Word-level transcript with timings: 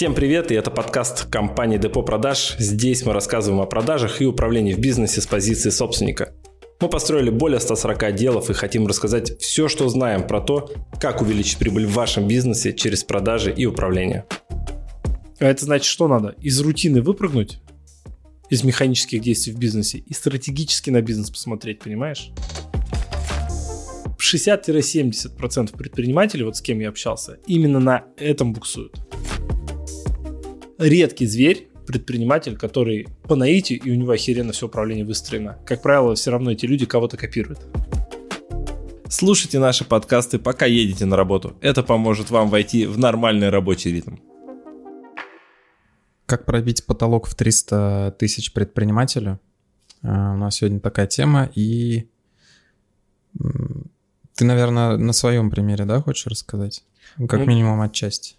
Всем 0.00 0.14
привет, 0.14 0.50
и 0.50 0.54
это 0.54 0.70
подкаст 0.70 1.26
компании 1.26 1.76
Депо 1.76 2.02
Продаж. 2.02 2.56
Здесь 2.58 3.04
мы 3.04 3.12
рассказываем 3.12 3.60
о 3.60 3.66
продажах 3.66 4.22
и 4.22 4.24
управлении 4.24 4.72
в 4.72 4.78
бизнесе 4.78 5.20
с 5.20 5.26
позиции 5.26 5.68
собственника. 5.68 6.32
Мы 6.80 6.88
построили 6.88 7.28
более 7.28 7.60
140 7.60 8.04
отделов 8.04 8.48
и 8.48 8.54
хотим 8.54 8.86
рассказать 8.86 9.38
все, 9.42 9.68
что 9.68 9.86
знаем 9.90 10.26
про 10.26 10.40
то, 10.40 10.72
как 10.98 11.20
увеличить 11.20 11.58
прибыль 11.58 11.84
в 11.84 11.92
вашем 11.92 12.26
бизнесе 12.26 12.72
через 12.72 13.04
продажи 13.04 13.52
и 13.52 13.66
управление. 13.66 14.24
А 15.38 15.44
это 15.44 15.66
значит, 15.66 15.84
что 15.84 16.08
надо? 16.08 16.34
Из 16.40 16.58
рутины 16.62 17.02
выпрыгнуть, 17.02 17.60
из 18.48 18.64
механических 18.64 19.20
действий 19.20 19.52
в 19.52 19.58
бизнесе 19.58 19.98
и 19.98 20.14
стратегически 20.14 20.88
на 20.88 21.02
бизнес 21.02 21.28
посмотреть, 21.28 21.80
понимаешь? 21.80 22.30
60-70% 24.18 25.76
предпринимателей, 25.76 26.44
вот 26.44 26.56
с 26.56 26.62
кем 26.62 26.80
я 26.80 26.88
общался, 26.88 27.38
именно 27.46 27.80
на 27.80 28.06
этом 28.16 28.54
буксуют 28.54 28.98
редкий 30.80 31.26
зверь, 31.26 31.68
предприниматель, 31.86 32.56
который 32.56 33.08
по 33.24 33.36
наитию, 33.36 33.80
и 33.84 33.90
у 33.90 33.94
него 33.94 34.12
охеренно 34.12 34.52
все 34.52 34.66
управление 34.66 35.04
выстроено. 35.04 35.58
Как 35.66 35.82
правило, 35.82 36.14
все 36.14 36.30
равно 36.30 36.50
эти 36.52 36.66
люди 36.66 36.86
кого-то 36.86 37.16
копируют. 37.16 37.60
Слушайте 39.08 39.58
наши 39.58 39.84
подкасты, 39.84 40.38
пока 40.38 40.66
едете 40.66 41.04
на 41.04 41.16
работу. 41.16 41.56
Это 41.60 41.82
поможет 41.82 42.30
вам 42.30 42.48
войти 42.48 42.86
в 42.86 42.98
нормальный 42.98 43.50
рабочий 43.50 43.92
ритм. 43.92 44.16
Как 46.26 46.46
пробить 46.46 46.86
потолок 46.86 47.26
в 47.26 47.34
300 47.34 48.16
тысяч 48.18 48.52
предпринимателю? 48.52 49.40
А, 50.02 50.34
у 50.34 50.36
нас 50.36 50.56
сегодня 50.56 50.78
такая 50.78 51.08
тема, 51.08 51.50
и 51.56 52.08
ты, 54.34 54.44
наверное, 54.44 54.96
на 54.96 55.12
своем 55.12 55.50
примере, 55.50 55.84
да, 55.84 56.00
хочешь 56.00 56.26
рассказать? 56.26 56.84
Как 57.28 57.40
ну, 57.40 57.46
минимум 57.46 57.80
отчасти. 57.80 58.36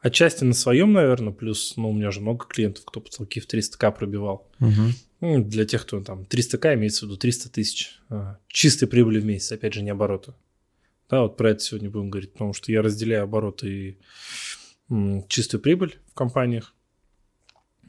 Отчасти 0.00 0.44
на 0.44 0.54
своем, 0.54 0.92
наверное, 0.92 1.32
плюс, 1.32 1.76
ну, 1.76 1.90
у 1.90 1.92
меня 1.92 2.10
же 2.10 2.20
много 2.20 2.46
клиентов, 2.46 2.84
кто 2.84 3.00
потолки 3.00 3.40
в 3.40 3.46
300к 3.46 3.92
пробивал. 3.92 4.48
Угу. 4.60 4.82
Ну, 5.20 5.44
для 5.44 5.64
тех, 5.64 5.82
кто 5.82 6.00
там 6.02 6.22
300к, 6.22 6.74
имеется 6.74 7.04
в 7.06 7.08
виду 7.08 7.16
300 7.16 7.48
тысяч 7.48 7.98
а, 8.10 8.38
чистой 8.48 8.86
прибыли 8.86 9.20
в 9.20 9.24
месяц, 9.24 9.52
опять 9.52 9.74
же, 9.74 9.82
не 9.82 9.90
обороты. 9.90 10.34
Да, 11.08 11.22
вот 11.22 11.36
про 11.36 11.50
это 11.50 11.60
сегодня 11.60 11.90
будем 11.90 12.10
говорить, 12.10 12.32
потому 12.32 12.52
что 12.52 12.72
я 12.72 12.82
разделяю 12.82 13.24
обороты 13.24 13.68
и 13.68 13.98
м, 14.90 15.26
чистую 15.28 15.60
прибыль 15.60 15.98
в 16.10 16.14
компаниях. 16.14 16.74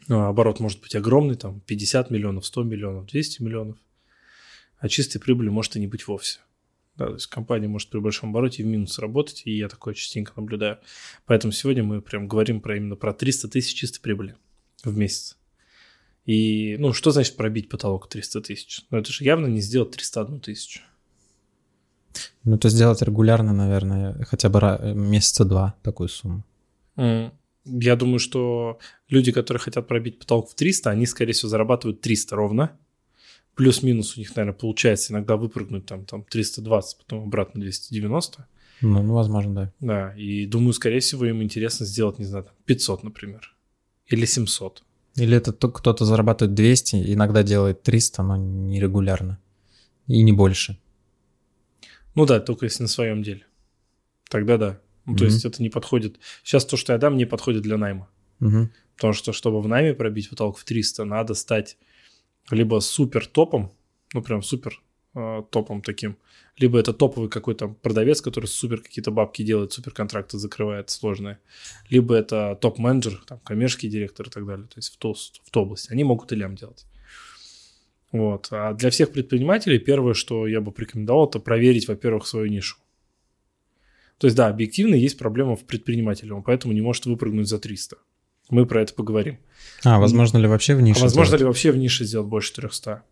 Ну, 0.08 0.22
оборот 0.22 0.60
может 0.60 0.82
быть 0.82 0.96
огромный, 0.96 1.36
там 1.36 1.62
50 1.62 2.12
миллионов, 2.12 2.46
100 2.46 2.64
миллионов, 2.64 3.08
200 3.08 3.42
миллионов, 3.42 3.78
а 4.78 4.88
чистой 4.88 5.20
прибыли 5.20 5.50
может 5.50 5.76
и 5.76 5.80
не 5.80 5.88
быть 5.88 6.08
вовсе. 6.08 6.40
Да, 6.98 7.08
то 7.08 7.14
есть 7.14 7.28
компания 7.28 7.68
может 7.68 7.90
при 7.90 8.00
большом 8.00 8.30
обороте 8.30 8.64
в 8.64 8.68
минус 8.68 9.00
работать, 9.00 9.42
и 9.46 9.58
я 9.58 9.68
такое 9.68 9.94
частенько 9.94 10.32
наблюдаю. 10.36 10.80
Поэтому 11.26 11.52
сегодня 11.52 11.84
мы 11.84 12.02
прям 12.02 12.28
говорим 12.28 12.62
про 12.62 12.78
именно 12.78 12.96
про 12.96 13.14
300 13.14 13.50
тысяч 13.50 13.74
чистой 13.78 14.00
прибыли 14.02 14.36
в 14.84 14.98
месяц. 14.98 15.38
И, 16.26 16.78
ну, 16.80 16.94
что 16.94 17.12
значит 17.12 17.36
пробить 17.36 17.70
потолок 17.70 18.08
300 18.08 18.42
тысяч? 18.42 18.86
Ну, 18.90 18.98
это 18.98 19.12
же 19.12 19.24
явно 19.26 19.48
не 19.48 19.60
сделать 19.60 19.92
301 19.92 20.40
тысячу. 20.40 20.82
Ну, 22.46 22.56
это 22.56 22.70
сделать 22.70 23.02
регулярно, 23.02 23.54
наверное, 23.54 24.24
хотя 24.24 24.48
бы 24.50 24.60
месяца 24.96 25.44
два 25.44 25.76
такую 25.84 26.08
сумму. 26.08 26.44
Я 26.96 27.96
думаю, 27.96 28.20
что 28.20 28.80
люди, 29.10 29.32
которые 29.32 29.60
хотят 29.60 29.88
пробить 29.88 30.20
потолок 30.20 30.50
в 30.50 30.56
300, 30.56 30.92
они, 30.92 31.06
скорее 31.06 31.34
всего, 31.34 31.50
зарабатывают 31.50 32.00
300 32.00 32.36
ровно, 32.36 32.80
плюс-минус 33.56 34.16
у 34.16 34.20
них, 34.20 34.36
наверное, 34.36 34.58
получается 34.58 35.14
иногда 35.14 35.38
выпрыгнуть 35.38 35.86
там, 35.86 36.06
там 36.06 36.24
320, 36.24 36.98
потом 36.98 37.24
обратно 37.24 37.62
290. 37.62 38.48
Ну, 38.82 39.02
ну, 39.02 39.14
возможно, 39.14 39.54
да. 39.54 39.74
Да, 39.80 40.14
и 40.16 40.46
думаю, 40.46 40.74
скорее 40.74 41.00
всего, 41.00 41.26
им 41.26 41.42
интересно 41.42 41.86
сделать, 41.86 42.20
не 42.20 42.26
знаю, 42.26 42.46
там 42.46 42.54
500, 42.66 43.04
например, 43.04 43.56
или 44.08 44.26
700. 44.26 44.84
Или 45.16 45.38
это 45.38 45.54
кто-то 45.54 46.04
зарабатывает 46.04 46.56
200, 46.56 47.14
иногда 47.14 47.42
делает 47.42 47.84
300, 47.84 48.24
но 48.24 48.36
нерегулярно. 48.36 49.40
И 50.08 50.22
не 50.22 50.34
больше. 50.34 50.78
Ну 52.16 52.26
да, 52.26 52.40
только 52.40 52.66
если 52.66 52.84
на 52.84 52.90
своем 52.90 53.24
деле. 53.24 53.46
Тогда 54.30 54.58
да. 54.58 54.82
Ну, 55.06 55.14
mm-hmm. 55.14 55.18
То 55.18 55.26
есть 55.26 55.46
это 55.46 55.64
не 55.64 55.70
подходит. 55.70 56.20
Сейчас 56.44 56.66
то, 56.66 56.78
что 56.78 56.94
я 56.94 57.00
дам, 57.00 57.16
не 57.16 57.26
подходит 57.26 57.62
для 57.62 57.78
найма. 57.78 58.10
Mm-hmm. 58.42 58.68
Потому 58.96 59.14
что, 59.14 59.34
чтобы 59.34 59.62
в 59.62 59.68
найме 59.68 59.94
пробить 59.94 60.30
потолок 60.30 60.58
в 60.58 60.64
300, 60.64 61.06
надо 61.06 61.34
стать 61.34 61.78
либо 62.52 62.80
супер 62.80 63.26
топом, 63.26 63.72
ну 64.14 64.22
прям 64.22 64.42
супер 64.42 64.82
э, 65.16 65.44
топом 65.50 65.82
таким, 65.82 66.18
либо 66.58 66.80
это 66.80 66.94
топовый 66.94 67.30
какой-то 67.30 67.68
продавец, 67.68 68.22
который 68.22 68.46
супер 68.46 68.82
какие-то 68.82 69.12
бабки 69.12 69.44
делает, 69.44 69.74
супер 69.74 69.92
контракты 69.92 70.38
закрывает 70.38 70.90
сложные, 70.90 71.40
либо 71.90 72.16
это 72.16 72.58
топ-менеджер, 72.62 73.22
там, 73.28 73.40
коммерческий 73.40 73.90
директор 73.90 74.28
и 74.28 74.30
так 74.30 74.46
далее, 74.46 74.68
то 74.68 74.78
есть 74.78 74.94
в 74.94 74.98
ту, 74.98 75.14
в 75.14 75.50
ту 75.50 75.62
область. 75.62 75.92
Они 75.92 76.04
могут 76.04 76.32
и 76.32 76.36
лям 76.36 76.56
делать. 76.56 76.86
Вот. 78.12 78.48
А 78.52 78.74
для 78.74 78.92
всех 78.92 79.12
предпринимателей 79.12 79.78
первое, 79.78 80.14
что 80.14 80.48
я 80.48 80.62
бы 80.62 80.72
порекомендовал, 80.72 81.28
это 81.28 81.40
проверить, 81.40 81.88
во-первых, 81.88 82.28
свою 82.28 82.48
нишу. 82.48 82.78
То 84.18 84.28
есть, 84.28 84.38
да, 84.38 84.48
объективно 84.48 84.96
есть 84.96 85.18
проблема 85.18 85.58
в 85.58 85.66
предпринимателе, 85.66 86.34
он 86.34 86.42
поэтому 86.42 86.74
не 86.74 86.82
может 86.82 87.06
выпрыгнуть 87.06 87.50
за 87.50 87.60
300. 87.60 87.98
Мы 88.50 88.66
про 88.66 88.82
это 88.82 88.94
поговорим. 88.94 89.38
А, 89.84 90.00
возможно 90.00 90.38
ли 90.38 90.48
вообще 90.48 90.76
в 90.76 90.82
нише? 90.82 91.00
А 91.00 91.04
возможно 91.04 91.38
сделать? 91.38 91.42
ли 91.42 91.46
вообще 91.46 91.72
в 91.72 91.78
нише 91.78 92.06
сделать 92.06 92.28
больше 92.28 92.54
300? 92.54 93.04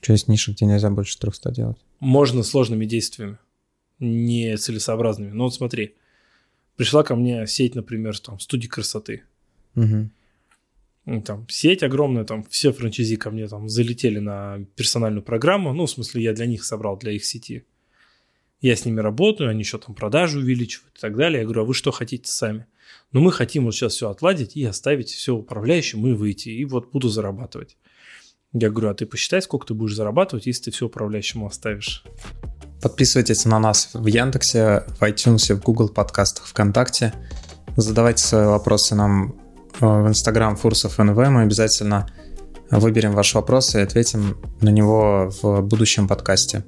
Что 0.00 0.12
есть 0.12 0.28
ниша, 0.28 0.52
где 0.52 0.64
нельзя 0.64 0.90
больше 0.90 1.18
300 1.18 1.50
делать? 1.52 1.78
Можно 2.00 2.42
сложными 2.42 2.86
действиями, 2.86 3.38
не 3.98 4.56
целесообразными. 4.56 5.30
Но 5.30 5.44
вот 5.44 5.54
смотри, 5.54 5.94
пришла 6.76 7.02
ко 7.02 7.14
мне 7.14 7.46
сеть, 7.46 7.74
например, 7.74 8.18
там, 8.18 8.40
студии 8.40 8.66
красоты. 8.66 9.22
Угу. 9.76 11.22
Там 11.24 11.46
сеть 11.48 11.82
огромная, 11.82 12.24
там 12.24 12.44
все 12.44 12.72
франчайзи 12.72 13.16
ко 13.16 13.30
мне 13.30 13.48
там 13.48 13.68
залетели 13.68 14.18
на 14.18 14.64
персональную 14.76 15.22
программу. 15.22 15.72
Ну, 15.72 15.86
в 15.86 15.90
смысле, 15.90 16.22
я 16.22 16.32
для 16.32 16.46
них 16.46 16.64
собрал, 16.64 16.96
для 16.96 17.12
их 17.12 17.24
сети. 17.24 17.64
Я 18.60 18.76
с 18.76 18.84
ними 18.84 19.00
работаю, 19.00 19.50
они 19.50 19.60
еще 19.60 19.78
там 19.78 19.94
продажи 19.94 20.38
увеличивают 20.38 20.96
и 20.96 21.00
так 21.00 21.16
далее. 21.16 21.40
Я 21.40 21.44
говорю, 21.44 21.62
а 21.62 21.64
вы 21.64 21.74
что 21.74 21.90
хотите 21.90 22.30
сами? 22.30 22.66
Но 23.12 23.20
мы 23.20 23.32
хотим 23.32 23.64
вот 23.64 23.74
сейчас 23.74 23.94
все 23.94 24.10
отладить 24.10 24.56
и 24.56 24.64
оставить 24.64 25.08
все 25.08 25.34
управляющим 25.34 26.06
и 26.06 26.12
выйти, 26.12 26.50
и 26.50 26.64
вот 26.64 26.90
буду 26.90 27.08
зарабатывать. 27.08 27.76
Я 28.52 28.68
говорю, 28.68 28.90
а 28.90 28.94
ты 28.94 29.06
посчитай, 29.06 29.40
сколько 29.40 29.66
ты 29.66 29.74
будешь 29.74 29.94
зарабатывать, 29.94 30.46
если 30.46 30.64
ты 30.64 30.70
все 30.72 30.86
управляющему 30.86 31.46
оставишь. 31.46 32.04
Подписывайтесь 32.82 33.44
на 33.44 33.58
нас 33.58 33.90
в 33.94 34.06
Яндексе, 34.06 34.84
в 34.98 35.02
iTunes, 35.02 35.54
в 35.54 35.62
Google 35.62 35.88
подкастах, 35.88 36.46
ВКонтакте. 36.46 37.14
Задавайте 37.76 38.22
свои 38.22 38.46
вопросы 38.46 38.94
нам 38.94 39.36
э, 39.80 39.86
в 39.86 40.08
Instagram 40.08 40.56
Фурсов 40.56 40.98
НВ. 40.98 41.16
Мы 41.16 41.42
обязательно 41.42 42.08
выберем 42.70 43.12
ваш 43.12 43.34
вопрос 43.34 43.74
и 43.74 43.80
ответим 43.80 44.38
на 44.60 44.70
него 44.70 45.30
в 45.42 45.60
будущем 45.62 46.08
подкасте. 46.08 46.64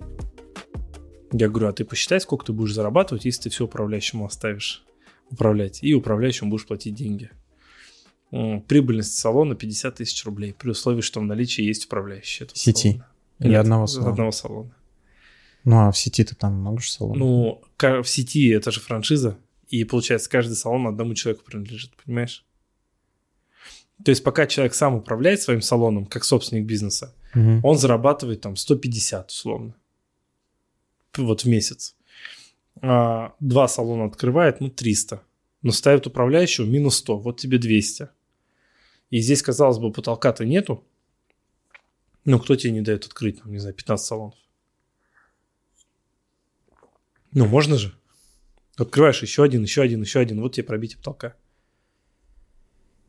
Я 1.32 1.48
говорю, 1.48 1.68
а 1.68 1.72
ты 1.72 1.84
посчитай, 1.84 2.20
сколько 2.20 2.46
ты 2.46 2.52
будешь 2.52 2.74
зарабатывать, 2.74 3.24
если 3.24 3.44
ты 3.44 3.50
все 3.50 3.64
управляющему 3.64 4.26
оставишь 4.26 4.84
управлять, 5.30 5.82
и 5.82 5.94
управляющему 5.94 6.50
будешь 6.50 6.66
платить 6.66 6.94
деньги. 6.94 7.30
Прибыльность 8.30 9.18
салона 9.18 9.54
50 9.54 9.96
тысяч 9.96 10.24
рублей, 10.24 10.54
при 10.54 10.70
условии, 10.70 11.00
что 11.00 11.20
в 11.20 11.24
наличии 11.24 11.62
есть 11.62 11.86
управляющий. 11.86 12.46
Сети? 12.52 12.92
Салона. 12.92 13.06
Или 13.38 13.48
Нет, 13.50 13.60
одного 13.60 13.86
салона? 13.86 14.10
Одного 14.12 14.30
салона. 14.30 14.74
Ну, 15.64 15.76
а 15.78 15.92
в 15.92 15.98
сети-то 15.98 16.34
там 16.34 16.54
много 16.54 16.80
же 16.80 16.90
салонов. 16.90 17.18
Ну, 17.18 17.62
в 17.78 18.08
сети 18.08 18.48
это 18.50 18.70
же 18.70 18.80
франшиза, 18.80 19.38
и 19.68 19.84
получается, 19.84 20.28
каждый 20.28 20.54
салон 20.54 20.86
одному 20.86 21.14
человеку 21.14 21.44
принадлежит, 21.44 21.92
понимаешь? 22.04 22.44
То 24.04 24.10
есть 24.10 24.24
пока 24.24 24.46
человек 24.46 24.74
сам 24.74 24.96
управляет 24.96 25.40
своим 25.40 25.62
салоном, 25.62 26.06
как 26.06 26.24
собственник 26.24 26.66
бизнеса, 26.66 27.14
угу. 27.34 27.60
он 27.62 27.78
зарабатывает 27.78 28.40
там 28.40 28.56
150 28.56 29.30
условно. 29.30 29.74
Вот 31.16 31.42
в 31.42 31.48
месяц. 31.48 31.96
А, 32.80 33.34
два 33.40 33.68
салона 33.68 34.06
открывает, 34.06 34.60
ну, 34.60 34.70
300. 34.70 35.22
Но 35.62 35.72
ставит 35.72 36.06
управляющего 36.06 36.64
минус 36.64 36.96
100, 36.96 37.18
вот 37.18 37.38
тебе 37.38 37.58
200. 37.58 38.08
И 39.10 39.20
здесь, 39.20 39.42
казалось 39.42 39.78
бы, 39.78 39.92
потолка-то 39.92 40.44
нету. 40.44 40.84
Ну, 42.24 42.38
кто 42.38 42.56
тебе 42.56 42.72
не 42.72 42.80
дает 42.80 43.04
открыть, 43.04 43.42
там, 43.42 43.52
не 43.52 43.58
знаю, 43.58 43.74
15 43.74 44.06
салонов? 44.06 44.34
Ну, 47.32 47.46
можно 47.46 47.76
же. 47.76 47.94
Открываешь 48.76 49.22
еще 49.22 49.42
один, 49.42 49.62
еще 49.62 49.82
один, 49.82 50.02
еще 50.02 50.20
один, 50.20 50.40
вот 50.40 50.54
тебе 50.54 50.64
пробитие 50.64 50.98
потолка. 50.98 51.34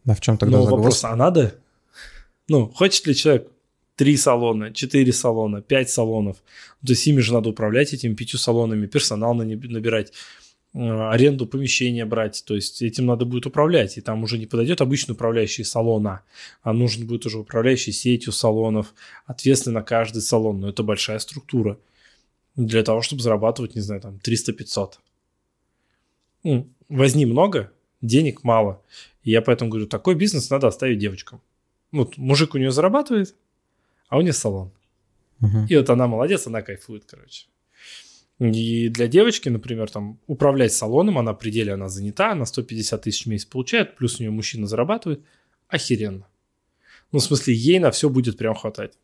А 0.05 0.13
в 0.13 0.21
чем 0.21 0.37
тогда 0.37 0.57
Ну, 0.57 0.65
вопрос, 0.65 1.03
а 1.03 1.15
надо? 1.15 1.55
Ну, 2.49 2.67
хочет 2.69 3.07
ли 3.07 3.15
человек 3.15 3.49
три 3.95 4.17
салона, 4.17 4.73
четыре 4.73 5.13
салона, 5.13 5.61
пять 5.61 5.89
салонов. 5.89 6.37
То 6.85 6.91
есть 6.91 7.05
ими 7.07 7.19
же 7.19 7.33
надо 7.33 7.49
управлять 7.49 7.93
этими 7.93 8.15
пятью 8.15 8.39
салонами, 8.39 8.87
персонал 8.87 9.33
набирать, 9.33 10.11
э, 10.73 10.79
аренду 10.79 11.45
помещения 11.45 12.05
брать, 12.05 12.43
то 12.45 12.55
есть 12.55 12.81
этим 12.81 13.05
надо 13.05 13.25
будет 13.25 13.45
управлять, 13.45 13.97
и 13.97 14.01
там 14.01 14.23
уже 14.23 14.37
не 14.37 14.47
подойдет 14.47 14.81
обычный 14.81 15.13
управляющий 15.13 15.63
салона, 15.63 16.21
а 16.63 16.73
нужен 16.73 17.05
будет 17.05 17.25
уже 17.25 17.39
управляющий 17.39 17.91
сетью 17.91 18.33
салонов, 18.33 18.93
ответственный 19.25 19.75
на 19.75 19.83
каждый 19.83 20.21
салон, 20.21 20.59
но 20.59 20.69
это 20.69 20.83
большая 20.83 21.19
структура 21.19 21.77
для 22.55 22.83
того, 22.83 23.01
чтобы 23.01 23.21
зарабатывать, 23.21 23.75
не 23.75 23.81
знаю, 23.81 24.01
там 24.01 24.19
300-500. 24.23 24.93
Ну, 26.43 26.67
возни 26.89 27.25
много, 27.25 27.71
денег 28.01 28.43
мало. 28.43 28.81
И 29.23 29.31
я 29.31 29.41
поэтому 29.41 29.71
говорю, 29.71 29.87
такой 29.87 30.15
бизнес 30.15 30.49
надо 30.49 30.67
оставить 30.67 30.99
девочкам. 30.99 31.41
Ну, 31.91 32.09
мужик 32.17 32.55
у 32.55 32.57
нее 32.57 32.71
зарабатывает, 32.71 33.35
а 34.13 34.17
у 34.17 34.21
нее 34.21 34.33
салон. 34.33 34.71
Угу. 35.41 35.65
И 35.69 35.75
вот 35.75 35.89
она 35.89 36.05
молодец, 36.05 36.45
она 36.45 36.61
кайфует, 36.61 37.03
короче. 37.07 37.47
И 38.39 38.89
для 38.89 39.07
девочки, 39.07 39.49
например, 39.49 39.89
там, 39.89 40.19
управлять 40.27 40.71
салоном, 40.71 41.17
она 41.17 41.33
пределе, 41.33 41.73
она 41.73 41.89
занята, 41.89 42.31
она 42.31 42.45
150 42.45 43.01
тысяч 43.01 43.25
в 43.25 43.29
месяц 43.29 43.45
получает, 43.45 43.95
плюс 43.95 44.19
у 44.19 44.23
нее 44.23 44.29
мужчина 44.29 44.67
зарабатывает, 44.67 45.23
охеренно. 45.67 46.27
Ну, 47.11 47.17
в 47.17 47.23
смысле, 47.23 47.55
ей 47.55 47.79
на 47.79 47.89
все 47.89 48.07
будет 48.07 48.37
прям 48.37 48.53
хватать. 48.53 48.99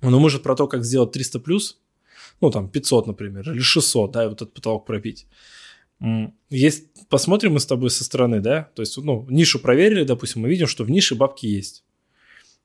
Но 0.00 0.20
мы 0.20 0.30
же 0.30 0.38
про 0.38 0.54
то, 0.54 0.68
как 0.68 0.84
сделать 0.84 1.10
300 1.10 1.40
плюс, 1.40 1.80
ну, 2.40 2.52
там, 2.52 2.68
500, 2.68 3.08
например, 3.08 3.50
или 3.50 3.58
600, 3.58 4.12
да, 4.12 4.24
и 4.24 4.28
вот 4.28 4.42
этот 4.42 4.54
потолок 4.54 4.86
пробить. 4.86 5.26
Есть, 6.50 6.86
посмотрим 7.08 7.54
мы 7.54 7.58
с 7.58 7.66
тобой 7.66 7.90
со 7.90 8.04
стороны, 8.04 8.38
да, 8.38 8.70
то 8.76 8.82
есть, 8.82 8.96
ну, 8.96 9.26
нишу 9.28 9.58
проверили, 9.58 10.04
допустим, 10.04 10.42
мы 10.42 10.50
видим, 10.50 10.68
что 10.68 10.84
в 10.84 10.90
нише 10.90 11.16
бабки 11.16 11.46
есть. 11.46 11.82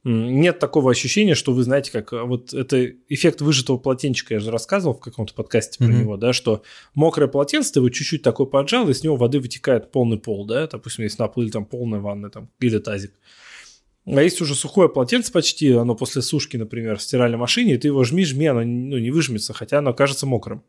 Нет 0.10 0.60
такого 0.60 0.90
ощущения, 0.90 1.36
что 1.36 1.52
вы 1.52 1.64
знаете, 1.64 1.92
как 1.92 2.14
а, 2.14 2.24
вот 2.24 2.54
это 2.54 2.94
эффект 3.10 3.42
выжатого 3.42 3.78
полотенчика, 3.78 4.36
я 4.36 4.40
же 4.40 4.52
рассказывал 4.52 4.96
в 4.96 5.02
каком-то 5.02 5.34
подкасте 5.34 5.78
про 5.80 5.88
mm-hmm. 5.88 6.00
него, 6.00 6.16
да, 6.16 6.32
что 6.32 6.64
мокрое 6.94 7.28
полотенце, 7.28 7.74
ты 7.74 7.80
его 7.80 7.90
чуть-чуть 7.90 8.22
такой 8.22 8.48
поджал, 8.48 8.88
и 8.88 8.94
с 8.94 9.04
него 9.04 9.18
воды 9.18 9.42
вытекает 9.42 9.92
полный 9.92 10.18
пол, 10.18 10.46
да, 10.46 10.66
допустим, 10.66 11.04
если 11.04 11.22
наплыли 11.22 11.50
там 11.50 11.66
полная 11.66 12.00
ванна 12.00 12.30
там, 12.30 12.50
или 12.62 12.78
тазик. 12.78 13.12
А 14.06 14.22
есть 14.24 14.40
уже 14.40 14.56
сухое 14.56 14.88
полотенце 14.88 15.30
почти, 15.30 15.74
оно 15.74 15.94
после 15.94 16.22
сушки, 16.22 16.56
например, 16.56 17.00
в 17.00 17.02
стиральной 17.02 17.38
машине, 17.38 17.74
и 17.74 17.78
ты 17.78 17.90
его 17.90 18.06
жми, 18.06 18.24
жми, 18.24 18.46
оно 18.46 18.62
ну, 18.62 18.98
не 18.98 19.12
выжмется, 19.12 19.52
хотя 19.52 19.80
оно 19.80 19.94
кажется 19.94 20.26
мокрым. 20.26 20.64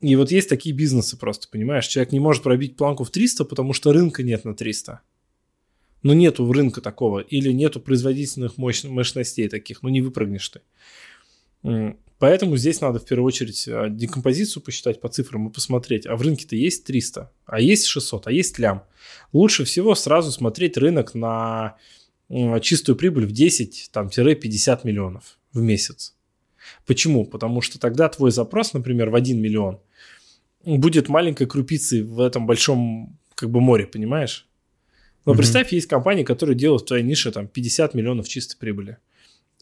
И 0.00 0.16
вот 0.16 0.30
есть 0.30 0.48
такие 0.48 0.74
бизнесы 0.74 1.18
просто, 1.18 1.48
понимаешь? 1.50 1.86
Человек 1.86 2.12
не 2.12 2.20
может 2.20 2.42
пробить 2.42 2.76
планку 2.76 3.04
в 3.04 3.10
300, 3.10 3.44
потому 3.44 3.74
что 3.74 3.92
рынка 3.92 4.22
нет 4.22 4.46
на 4.46 4.54
300. 4.54 5.02
Ну, 6.02 6.12
нету 6.14 6.50
рынка 6.52 6.80
такого. 6.80 7.20
Или 7.20 7.52
нету 7.52 7.80
производительных 7.80 8.58
мощ- 8.58 8.88
мощностей 8.88 9.48
таких. 9.48 9.82
Ну, 9.82 9.88
не 9.88 10.00
выпрыгнешь 10.00 10.48
ты. 10.48 10.60
Поэтому 12.18 12.56
здесь 12.56 12.80
надо 12.80 13.00
в 13.00 13.04
первую 13.04 13.26
очередь 13.26 13.66
а, 13.66 13.88
декомпозицию 13.88 14.62
посчитать 14.62 15.00
по 15.00 15.08
цифрам 15.08 15.48
и 15.48 15.52
посмотреть, 15.52 16.06
а 16.06 16.14
в 16.14 16.22
рынке-то 16.22 16.54
есть 16.54 16.84
300, 16.84 17.32
а 17.46 17.60
есть 17.60 17.86
600, 17.86 18.28
а 18.28 18.32
есть 18.32 18.60
лям. 18.60 18.84
Лучше 19.32 19.64
всего 19.64 19.96
сразу 19.96 20.30
смотреть 20.30 20.76
рынок 20.76 21.14
на 21.14 21.76
чистую 22.60 22.94
прибыль 22.94 23.26
в 23.26 23.32
10-50 23.32 24.80
миллионов 24.84 25.38
в 25.52 25.60
месяц. 25.60 26.14
Почему? 26.86 27.26
Потому 27.26 27.60
что 27.60 27.80
тогда 27.80 28.08
твой 28.08 28.30
запрос, 28.30 28.72
например, 28.72 29.10
в 29.10 29.16
1 29.16 29.40
миллион 29.40 29.80
будет 30.64 31.08
маленькой 31.08 31.48
крупицей 31.48 32.02
в 32.02 32.20
этом 32.20 32.46
большом 32.46 33.18
как 33.34 33.50
бы 33.50 33.60
море, 33.60 33.86
понимаешь? 33.86 34.46
Но 35.24 35.32
mm-hmm. 35.32 35.36
представь, 35.36 35.72
есть 35.72 35.86
компании, 35.86 36.24
которые 36.24 36.56
делают 36.56 36.82
в 36.82 36.86
твоей 36.86 37.04
нише 37.04 37.30
там 37.30 37.46
50 37.46 37.94
миллионов 37.94 38.28
чистой 38.28 38.56
прибыли 38.56 38.98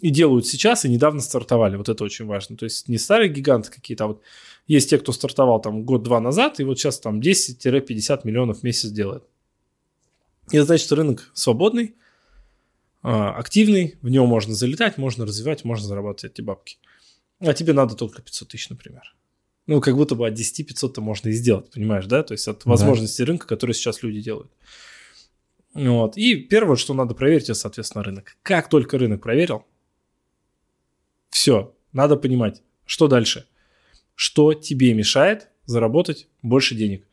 и 0.00 0.10
делают 0.10 0.46
сейчас, 0.46 0.84
и 0.84 0.88
недавно 0.88 1.20
стартовали. 1.20 1.76
Вот 1.76 1.88
это 1.88 2.04
очень 2.04 2.26
важно. 2.26 2.56
То 2.56 2.64
есть 2.64 2.88
не 2.88 2.98
старые 2.98 3.28
гиганты 3.28 3.70
какие-то, 3.70 4.04
а 4.04 4.06
вот 4.08 4.22
есть 4.66 4.90
те, 4.90 4.98
кто 4.98 5.12
стартовал 5.12 5.60
там 5.60 5.84
год-два 5.84 6.20
назад, 6.20 6.60
и 6.60 6.64
вот 6.64 6.78
сейчас 6.78 6.98
там 7.00 7.20
10-50 7.20 8.20
миллионов 8.24 8.60
в 8.60 8.62
месяц 8.62 8.90
делает. 8.90 9.24
И 10.50 10.56
это 10.56 10.66
значит, 10.66 10.90
рынок 10.92 11.30
свободный, 11.34 11.94
а, 13.02 13.32
активный, 13.32 13.98
в 14.02 14.08
него 14.08 14.26
можно 14.26 14.54
залетать, 14.54 14.98
можно 14.98 15.24
развивать, 15.24 15.64
можно 15.64 15.86
зарабатывать 15.86 16.32
эти 16.32 16.42
бабки. 16.42 16.78
А 17.40 17.54
тебе 17.54 17.72
надо 17.72 17.94
только 17.94 18.22
500 18.22 18.48
тысяч, 18.48 18.68
например. 18.68 19.14
Ну, 19.66 19.80
как 19.80 19.96
будто 19.96 20.14
бы 20.14 20.26
от 20.26 20.34
10 20.34 20.70
500-то 20.70 21.00
можно 21.00 21.28
и 21.28 21.32
сделать, 21.32 21.70
понимаешь, 21.70 22.06
да? 22.06 22.22
То 22.22 22.32
есть 22.32 22.48
от 22.48 22.64
возможности 22.64 23.22
да. 23.22 23.26
рынка, 23.26 23.46
которые 23.46 23.74
сейчас 23.74 24.02
люди 24.02 24.20
делают. 24.20 24.50
Вот. 25.74 26.16
И 26.16 26.36
первое, 26.36 26.76
что 26.76 26.94
надо 26.94 27.14
проверить, 27.14 27.44
это, 27.44 27.54
соответственно, 27.54 28.04
рынок. 28.04 28.36
Как 28.42 28.68
только 28.68 28.98
рынок 28.98 29.22
проверил, 29.22 29.64
все, 31.30 31.74
надо 31.92 32.16
понимать, 32.16 32.62
что 32.84 33.06
дальше. 33.08 33.46
Что 34.14 34.52
тебе 34.52 34.92
мешает 34.94 35.48
заработать 35.64 36.28
больше 36.42 36.74
денег. 36.74 37.06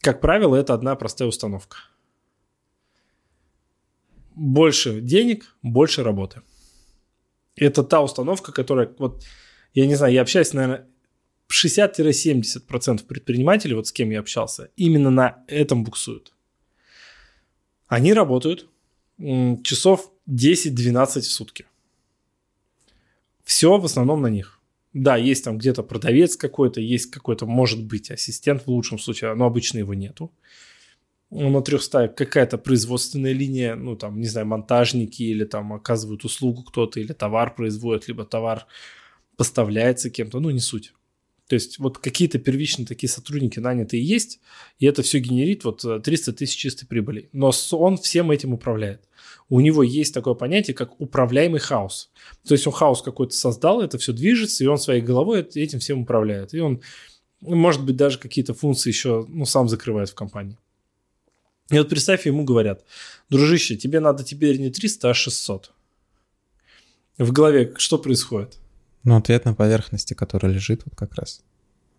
Как 0.00 0.20
правило, 0.20 0.56
это 0.56 0.74
одна 0.74 0.96
простая 0.96 1.28
установка. 1.28 1.76
Больше 4.34 5.00
денег, 5.00 5.54
больше 5.62 6.02
работы. 6.02 6.40
Это 7.54 7.84
та 7.84 8.00
установка, 8.00 8.50
которая, 8.50 8.90
вот, 8.98 9.22
я 9.74 9.86
не 9.86 9.94
знаю, 9.94 10.14
я 10.14 10.22
общаюсь, 10.22 10.54
наверное, 10.54 10.88
60-70% 11.52 13.06
предпринимателей, 13.06 13.74
вот 13.74 13.86
с 13.86 13.92
кем 13.92 14.10
я 14.10 14.20
общался, 14.20 14.70
именно 14.76 15.10
на 15.10 15.44
этом 15.48 15.84
буксуют. 15.84 16.32
Они 17.92 18.14
работают 18.14 18.68
часов 19.18 20.10
10-12 20.26 21.20
в 21.20 21.30
сутки. 21.30 21.66
Все 23.44 23.76
в 23.76 23.84
основном 23.84 24.22
на 24.22 24.28
них. 24.28 24.60
Да, 24.94 25.18
есть 25.18 25.44
там 25.44 25.58
где-то 25.58 25.82
продавец 25.82 26.38
какой-то, 26.38 26.80
есть 26.80 27.10
какой-то, 27.10 27.44
может 27.44 27.84
быть, 27.84 28.10
ассистент 28.10 28.62
в 28.62 28.68
лучшем 28.68 28.98
случае, 28.98 29.34
но 29.34 29.44
обычно 29.44 29.76
его 29.76 29.92
нету. 29.92 30.32
На 31.28 31.60
трехстаек 31.60 32.14
какая-то 32.14 32.56
производственная 32.56 33.34
линия, 33.34 33.74
ну 33.74 33.94
там, 33.94 34.20
не 34.20 34.26
знаю, 34.26 34.46
монтажники 34.46 35.24
или 35.24 35.44
там 35.44 35.74
оказывают 35.74 36.24
услугу 36.24 36.62
кто-то, 36.62 36.98
или 36.98 37.12
товар 37.12 37.54
производят, 37.54 38.08
либо 38.08 38.24
товар 38.24 38.64
поставляется 39.36 40.08
кем-то, 40.08 40.40
ну 40.40 40.48
не 40.48 40.60
суть. 40.60 40.94
То 41.52 41.56
есть 41.56 41.78
вот 41.78 41.98
какие-то 41.98 42.38
первичные 42.38 42.86
такие 42.86 43.10
сотрудники 43.10 43.58
нанятые 43.58 44.02
есть, 44.02 44.40
и 44.78 44.86
это 44.86 45.02
все 45.02 45.18
генерит 45.18 45.64
вот 45.64 45.84
300 46.02 46.30
э, 46.30 46.34
тысяч 46.34 46.56
чистой 46.56 46.86
прибыли. 46.86 47.28
Но 47.34 47.52
он 47.72 47.98
всем 47.98 48.30
этим 48.30 48.54
управляет 48.54 49.06
у 49.50 49.60
него 49.60 49.82
есть 49.82 50.14
такое 50.14 50.32
понятие, 50.32 50.74
как 50.74 50.98
управляемый 50.98 51.60
хаос. 51.60 52.10
То 52.48 52.54
есть 52.54 52.66
он 52.66 52.72
хаос 52.72 53.02
какой-то 53.02 53.34
создал, 53.34 53.82
это 53.82 53.98
все 53.98 54.14
движется, 54.14 54.64
и 54.64 54.66
он 54.66 54.78
своей 54.78 55.02
головой 55.02 55.42
этим 55.42 55.78
всем 55.78 56.00
управляет. 56.00 56.54
И 56.54 56.60
он, 56.60 56.80
может 57.42 57.84
быть, 57.84 57.96
даже 57.96 58.18
какие-то 58.18 58.54
функции 58.54 58.88
еще 58.88 59.26
ну, 59.28 59.44
сам 59.44 59.68
закрывает 59.68 60.08
в 60.08 60.14
компании. 60.14 60.56
И 61.68 61.76
вот 61.76 61.90
представь, 61.90 62.24
ему 62.24 62.44
говорят, 62.44 62.82
дружище, 63.28 63.76
тебе 63.76 64.00
надо 64.00 64.24
теперь 64.24 64.58
не 64.58 64.70
300, 64.70 65.10
а 65.10 65.12
600. 65.12 65.72
В 67.18 67.30
голове 67.30 67.74
что 67.76 67.98
происходит? 67.98 68.56
Ну, 69.04 69.16
ответ 69.16 69.44
на 69.44 69.54
поверхности, 69.54 70.14
который 70.14 70.52
лежит 70.52 70.82
вот 70.84 70.94
как 70.94 71.14
раз. 71.14 71.42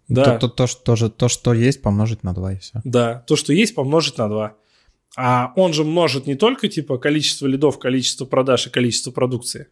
Да. 0.07 0.37
То, 0.37 0.47
то, 0.47 0.55
то, 0.55 0.67
что, 0.67 0.95
то, 0.95 1.09
то, 1.09 1.27
что 1.27 1.53
есть, 1.53 1.81
помножить 1.81 2.23
на 2.23 2.33
2 2.33 2.53
и 2.53 2.57
все. 2.59 2.81
Да, 2.83 3.23
то, 3.27 3.35
что 3.35 3.53
есть, 3.53 3.75
помножить 3.75 4.17
на 4.17 4.29
2. 4.29 4.55
А 5.15 5.53
он 5.55 5.73
же 5.73 5.83
множит 5.83 6.27
не 6.27 6.35
только 6.35 6.67
типа 6.67 6.97
количество 6.97 7.45
лидов, 7.45 7.79
количество 7.79 8.25
продаж 8.25 8.67
и 8.67 8.69
количество 8.69 9.11
продукции. 9.11 9.67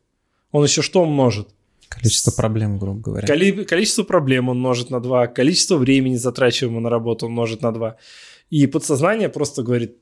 Он 0.52 0.64
еще 0.64 0.82
что 0.82 1.06
множит? 1.06 1.50
Количество 1.90 2.32
проблем, 2.32 2.78
грубо 2.78 3.02
говоря. 3.02 3.28
Коли- 3.28 3.66
количество 3.66 4.04
проблем 4.04 4.50
он 4.50 4.60
множит 4.60 4.90
на 4.90 5.02
2, 5.02 5.28
количество 5.28 5.76
времени, 5.76 6.16
затрачиваемого 6.16 6.80
на 6.82 6.90
работу, 6.90 7.26
он 7.26 7.34
множит 7.34 7.62
на 7.62 7.74
2. 7.74 7.98
И 8.50 8.68
подсознание 8.68 9.30
просто 9.30 9.64
говорит, 9.64 9.98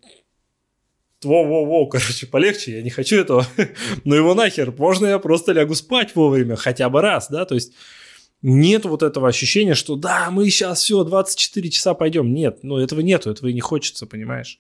во-во-во, 1.23 1.87
короче, 1.87 2.27
полегче, 2.27 2.77
я 2.77 2.81
не 2.81 2.89
хочу 2.89 3.17
этого. 3.17 3.45
ну 4.03 4.15
его 4.15 4.33
нахер, 4.33 4.71
можно 4.77 5.07
я 5.07 5.19
просто 5.19 5.51
лягу 5.51 5.75
спать 5.75 6.15
вовремя, 6.15 6.55
хотя 6.55 6.89
бы 6.89 7.01
раз, 7.01 7.29
да, 7.29 7.45
то 7.45 7.55
есть 7.55 7.73
нет 8.41 8.85
вот 8.85 9.03
этого 9.03 9.27
ощущения, 9.27 9.75
что 9.75 9.95
да, 9.95 10.29
мы 10.31 10.49
сейчас 10.49 10.81
все, 10.81 11.03
24 11.03 11.69
часа 11.69 11.93
пойдем. 11.93 12.33
Нет, 12.33 12.59
ну 12.63 12.77
этого 12.77 13.01
нету, 13.01 13.31
этого 13.31 13.49
и 13.49 13.53
не 13.53 13.59
хочется, 13.59 14.05
понимаешь. 14.05 14.59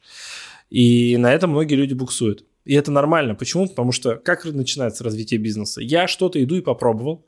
И 0.69 1.15
на 1.17 1.33
этом 1.33 1.51
многие 1.51 1.75
люди 1.75 1.93
буксуют. 1.93 2.45
И 2.65 2.75
это 2.75 2.91
нормально. 2.91 3.35
Почему? 3.35 3.67
Потому 3.67 3.91
что 3.91 4.17
как 4.17 4.45
начинается 4.45 5.03
развитие 5.03 5.39
бизнеса? 5.39 5.81
Я 5.81 6.07
что-то 6.07 6.43
иду 6.43 6.55
и 6.55 6.61
попробовал. 6.61 7.25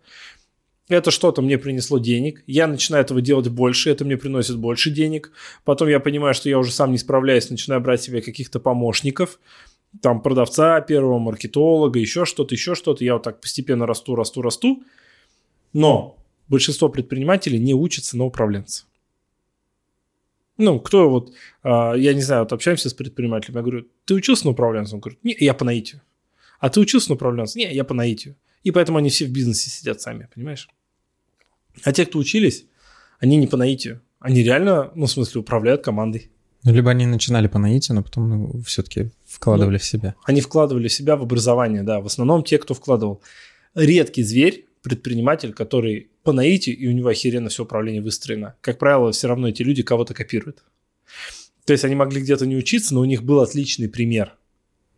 Это 0.88 1.12
что-то 1.12 1.42
мне 1.42 1.58
принесло 1.58 2.00
денег. 2.00 2.44
Я 2.48 2.68
начинаю 2.68 3.04
этого 3.04 3.22
делать 3.22 3.48
больше, 3.48 3.90
это 3.90 4.04
мне 4.04 4.18
приносит 4.18 4.58
больше 4.58 4.92
денег. 4.92 5.32
Потом 5.64 5.88
я 5.88 6.00
понимаю, 6.00 6.34
что 6.34 6.50
я 6.50 6.60
уже 6.60 6.72
сам 6.72 6.92
не 6.92 6.98
справляюсь, 6.98 7.50
начинаю 7.50 7.82
брать 7.82 8.02
себе 8.02 8.22
каких-то 8.22 8.60
помощников. 8.60 9.40
Там 10.02 10.22
продавца, 10.22 10.82
первого 10.82 11.20
маркетолога, 11.20 12.00
еще 12.00 12.26
что-то, 12.26 12.56
еще 12.56 12.76
что-то. 12.76 13.04
Я 13.04 13.14
вот 13.14 13.24
так 13.24 13.42
постепенно 13.42 13.86
расту, 13.86 14.16
расту, 14.16 14.42
расту. 14.42 14.84
Но 15.74 16.18
большинство 16.48 16.90
предпринимателей 16.90 17.60
не 17.60 17.74
учатся 17.74 18.18
на 18.18 18.26
управленца. 18.26 18.86
Ну, 20.58 20.80
кто 20.80 21.10
вот, 21.10 21.34
а, 21.64 21.94
я 21.94 22.14
не 22.14 22.22
знаю, 22.22 22.44
вот 22.44 22.54
общаемся 22.54 22.90
с 22.90 22.94
предпринимателем, 22.94 23.56
я 23.56 23.62
говорю, 23.62 23.88
ты 24.06 24.14
учился 24.14 24.46
на 24.46 24.52
управленца? 24.52 24.96
Он 24.96 25.02
говорит, 25.02 25.24
не, 25.24 25.36
я 25.40 25.54
по 25.54 25.66
наитию. 25.66 26.02
А 26.60 26.70
ты 26.70 26.80
учился 26.80 27.10
на 27.10 27.16
управленца? 27.16 27.58
Не, 27.58 27.74
я 27.74 27.84
по 27.84 27.94
наитию. 27.94 28.36
И 28.64 28.72
поэтому 28.72 28.98
они 28.98 29.10
все 29.10 29.26
в 29.26 29.32
бизнесе 29.32 29.70
сидят 29.70 30.02
сами, 30.02 30.28
понимаешь? 30.34 30.70
А 31.84 31.94
те, 31.94 32.06
кто 32.06 32.20
учились, 32.20 32.66
они 33.20 33.38
не 33.38 33.48
по 33.48 33.58
наитию. 33.58 34.02
Они 34.20 34.44
реально, 34.44 34.92
ну, 34.94 35.06
в 35.08 35.12
смысле, 35.12 35.42
управляют 35.42 35.84
командой. 35.84 36.30
Ну, 36.64 36.74
либо 36.74 36.92
они 36.92 37.08
начинали 37.08 37.48
по 37.48 37.58
наитию, 37.58 37.96
но 37.96 38.04
потом 38.04 38.30
ну, 38.30 38.62
все-таки 38.62 39.10
вкладывали 39.26 39.74
ну, 39.74 39.80
в 39.80 39.84
себя. 39.84 40.16
Они 40.26 40.42
вкладывали 40.42 40.88
в 40.88 40.94
себя 40.94 41.16
в 41.16 41.24
образование, 41.24 41.82
да. 41.82 42.02
В 42.02 42.06
основном 42.06 42.44
те, 42.44 42.60
кто 42.60 42.76
вкладывал. 42.76 43.22
Редкий 43.74 44.22
зверь, 44.22 44.68
предприниматель, 44.84 45.54
который 45.54 46.12
по 46.24 46.34
наитию, 46.34 46.78
и 46.78 46.88
у 46.88 46.92
него 46.92 47.10
охеренно 47.10 47.50
все 47.50 47.64
управление 47.64 48.02
выстроено. 48.02 48.56
Как 48.62 48.78
правило, 48.78 49.12
все 49.12 49.28
равно 49.28 49.48
эти 49.48 49.64
люди 49.64 49.82
кого-то 49.82 50.14
копируют. 50.14 50.64
То 51.66 51.74
есть 51.74 51.84
они 51.84 51.96
могли 51.96 52.22
где-то 52.22 52.46
не 52.46 52.56
учиться, 52.56 52.94
но 52.94 53.02
у 53.02 53.06
них 53.06 53.24
был 53.24 53.40
отличный 53.40 53.90
пример, 53.90 54.36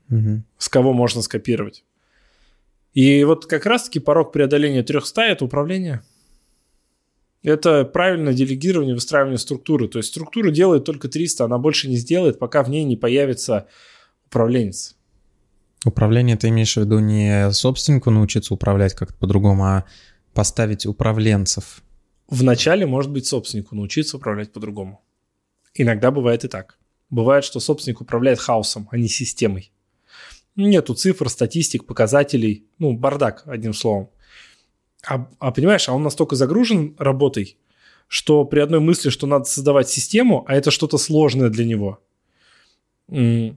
Мгм. 0.09 0.43
с 0.57 0.67
кого 0.69 0.91
можно 0.93 1.21
скопировать. 1.21 1.83
И 2.93 3.23
вот 3.23 3.45
как 3.47 3.65
раз-таки 3.65 3.99
порог 3.99 4.31
преодоления 4.31 4.83
300– 4.83 5.21
это 5.23 5.45
управление. 5.45 6.03
Это 7.41 7.83
правильное 7.83 8.33
делегирование, 8.33 8.93
выстраивание 8.93 9.37
структуры. 9.37 9.87
То 9.87 9.99
есть 9.99 10.09
структуру 10.09 10.51
делает 10.51 10.85
только 10.85 11.09
300, 11.09 11.43
она 11.43 11.57
больше 11.57 11.89
не 11.89 11.97
сделает, 11.97 12.39
пока 12.39 12.63
в 12.63 12.69
ней 12.69 12.83
не 12.85 12.95
появится 12.95 13.67
управленец. 14.27 14.95
Управление 15.85 16.37
ты 16.37 16.47
имеешь 16.47 16.75
в 16.75 16.77
виду 16.77 16.99
не 16.99 17.51
собственнику 17.51 18.09
научиться 18.11 18.53
управлять 18.53 18.93
как-то 18.93 19.17
по-другому, 19.17 19.65
а 19.65 19.85
поставить 20.33 20.85
управленцев. 20.85 21.83
Вначале, 22.29 22.85
может 22.85 23.11
быть, 23.11 23.25
собственнику 23.25 23.75
научиться 23.75 24.15
управлять 24.15 24.53
по-другому. 24.53 25.03
Иногда 25.73 26.11
бывает 26.11 26.45
и 26.45 26.47
так. 26.47 26.77
Бывает, 27.09 27.43
что 27.43 27.59
собственник 27.59 27.99
управляет 27.99 28.39
хаосом, 28.39 28.87
а 28.91 28.97
не 28.97 29.09
системой. 29.09 29.72
Нету 30.55 30.93
цифр, 30.93 31.29
статистик, 31.29 31.85
показателей. 31.85 32.65
Ну, 32.77 32.93
бардак, 32.93 33.43
одним 33.45 33.73
словом. 33.73 34.09
А, 35.07 35.27
а 35.39 35.51
понимаешь, 35.51 35.89
а 35.89 35.93
он 35.93 36.03
настолько 36.03 36.35
загружен 36.35 36.95
работой, 36.97 37.57
что 38.07 38.45
при 38.45 38.59
одной 38.59 38.79
мысли, 38.79 39.09
что 39.09 39.27
надо 39.27 39.45
создавать 39.45 39.89
систему, 39.89 40.45
а 40.47 40.55
это 40.55 40.71
что-то 40.71 40.97
сложное 40.97 41.49
для 41.49 41.65
него, 41.65 41.99
у 43.07 43.55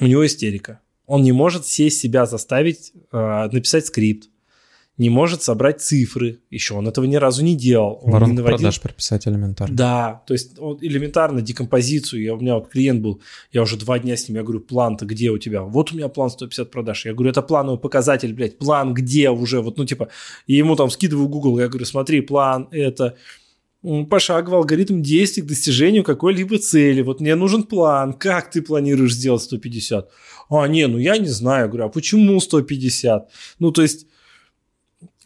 него 0.00 0.26
истерика. 0.26 0.80
Он 1.06 1.22
не 1.22 1.32
может 1.32 1.66
сесть 1.66 2.00
себя 2.00 2.26
заставить 2.26 2.92
э, 3.10 3.48
написать 3.50 3.86
скрипт, 3.86 4.28
не 4.98 5.10
может 5.10 5.42
собрать 5.42 5.80
цифры. 5.80 6.40
Еще 6.50 6.74
он 6.74 6.88
этого 6.88 7.04
ни 7.04 7.16
разу 7.16 7.44
не 7.44 7.56
делал. 7.56 8.00
Он 8.02 8.06
не 8.08 8.12
Воронку 8.12 8.34
наводил- 8.36 8.56
продаж 8.58 8.80
прописать 8.80 9.26
элементарно. 9.28 9.76
да, 9.76 10.22
то 10.26 10.34
есть 10.34 10.58
вот 10.58 10.82
элементарно 10.82 11.40
декомпозицию. 11.40 12.22
Я, 12.22 12.34
у 12.34 12.40
меня 12.40 12.56
вот 12.56 12.68
клиент 12.68 13.00
был, 13.00 13.20
я 13.52 13.62
уже 13.62 13.76
два 13.76 13.98
дня 13.98 14.16
с 14.16 14.28
ним, 14.28 14.36
я 14.38 14.42
говорю, 14.42 14.60
план-то 14.60 15.06
где 15.06 15.30
у 15.30 15.38
тебя? 15.38 15.62
Вот 15.62 15.92
у 15.92 15.96
меня 15.96 16.08
план 16.08 16.30
150 16.30 16.70
продаж. 16.70 17.06
Я 17.06 17.14
говорю, 17.14 17.30
это 17.30 17.42
плановый 17.42 17.78
показатель, 17.78 18.34
блядь, 18.34 18.58
план 18.58 18.92
где 18.92 19.30
уже? 19.30 19.60
Вот, 19.60 19.78
ну, 19.78 19.84
типа, 19.86 20.08
и 20.46 20.54
ему 20.56 20.74
там 20.76 20.90
скидываю 20.90 21.28
Google, 21.28 21.60
я 21.60 21.68
говорю, 21.68 21.86
смотри, 21.86 22.20
план 22.20 22.68
это 22.72 23.14
пошаговый 24.10 24.58
алгоритм 24.58 25.02
действий 25.02 25.42
к 25.42 25.46
достижению 25.46 26.02
какой-либо 26.02 26.58
цели. 26.58 27.02
Вот 27.02 27.20
мне 27.20 27.36
нужен 27.36 27.62
план. 27.62 28.12
Как 28.12 28.50
ты 28.50 28.60
планируешь 28.62 29.14
сделать 29.14 29.42
150? 29.42 30.08
А, 30.50 30.66
не, 30.66 30.86
ну 30.88 30.98
я 30.98 31.16
не 31.16 31.28
знаю. 31.28 31.62
Я 31.62 31.68
говорю, 31.68 31.84
а 31.84 31.88
почему 31.88 32.40
150? 32.40 33.28
Ну, 33.60 33.70
то 33.70 33.82
есть 33.82 34.06